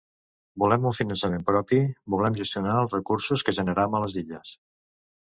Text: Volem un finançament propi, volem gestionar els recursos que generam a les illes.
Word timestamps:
Volem 0.63 0.87
un 0.91 0.95
finançament 0.99 1.45
propi, 1.51 1.79
volem 2.15 2.39
gestionar 2.41 2.81
els 2.87 2.99
recursos 2.99 3.47
que 3.47 3.57
generam 3.63 3.99
a 4.01 4.07
les 4.09 4.21
illes. 4.27 4.61